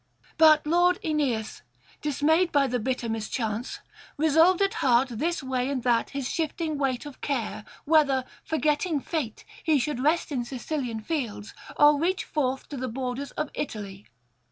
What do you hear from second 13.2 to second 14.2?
of Italy.